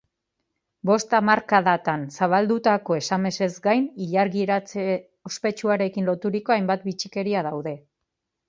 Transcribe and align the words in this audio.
Bost 0.89 1.11
hamarkadatan 1.17 2.05
zabaldutako 2.19 2.97
esamesez 3.01 3.51
gain, 3.67 3.85
ilargiratze 4.07 4.87
ospetsuarekin 5.31 6.11
loturiko 6.13 6.57
hainbat 6.57 6.89
bitxikeria 6.91 7.47
daude. 7.51 7.77